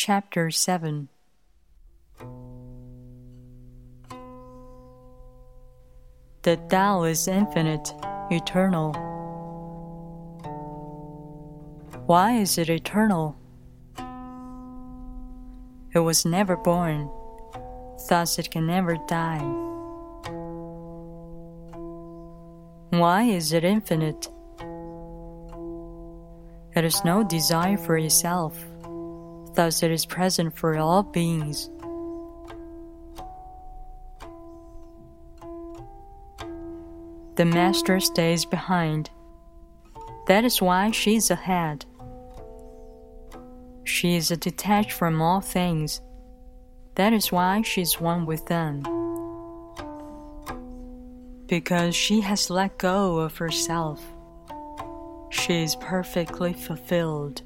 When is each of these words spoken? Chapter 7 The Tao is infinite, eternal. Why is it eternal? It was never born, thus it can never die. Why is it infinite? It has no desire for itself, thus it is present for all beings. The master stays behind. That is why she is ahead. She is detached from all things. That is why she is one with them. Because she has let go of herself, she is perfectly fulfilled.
Chapter 0.00 0.52
7 0.52 1.08
The 6.42 6.56
Tao 6.70 7.02
is 7.02 7.26
infinite, 7.26 7.92
eternal. 8.30 8.92
Why 12.06 12.36
is 12.36 12.58
it 12.58 12.70
eternal? 12.70 13.36
It 15.92 15.98
was 15.98 16.24
never 16.24 16.56
born, 16.56 17.10
thus 18.08 18.38
it 18.38 18.52
can 18.52 18.68
never 18.68 18.98
die. 19.08 19.42
Why 22.90 23.24
is 23.24 23.52
it 23.52 23.64
infinite? 23.64 24.28
It 26.76 26.84
has 26.84 27.04
no 27.04 27.24
desire 27.24 27.76
for 27.76 27.98
itself, 27.98 28.64
thus 29.58 29.82
it 29.82 29.90
is 29.90 30.06
present 30.06 30.56
for 30.56 30.78
all 30.78 31.02
beings. 31.02 31.68
The 37.34 37.44
master 37.44 37.98
stays 37.98 38.44
behind. 38.44 39.10
That 40.28 40.44
is 40.44 40.62
why 40.62 40.92
she 40.92 41.16
is 41.16 41.32
ahead. 41.32 41.84
She 43.82 44.14
is 44.14 44.28
detached 44.28 44.92
from 44.92 45.20
all 45.20 45.40
things. 45.40 46.02
That 46.94 47.12
is 47.12 47.32
why 47.32 47.62
she 47.62 47.82
is 47.82 48.00
one 48.00 48.26
with 48.26 48.46
them. 48.46 48.84
Because 51.48 51.96
she 51.96 52.20
has 52.20 52.48
let 52.48 52.78
go 52.78 53.18
of 53.18 53.36
herself, 53.38 54.00
she 55.30 55.64
is 55.64 55.74
perfectly 55.74 56.52
fulfilled. 56.52 57.42